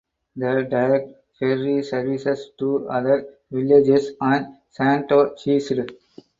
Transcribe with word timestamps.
The 0.35 0.67
direct 0.67 1.13
ferry 1.37 1.83
services 1.83 2.49
to 2.57 2.89
other 2.89 3.35
villages 3.51 4.13
on 4.19 4.57
Sandoy 4.75 5.37
ceased. 5.37 5.73